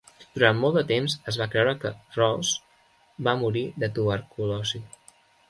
Durant 0.35 0.55
molt 0.61 0.77
de 0.77 0.81
temps 0.91 1.15
es 1.31 1.37
va 1.41 1.47
creure 1.55 1.75
que 1.83 1.91
Rose 2.15 3.29
va 3.29 3.37
morir 3.43 3.65
de 3.85 3.93
tuberculosi. 4.01 4.85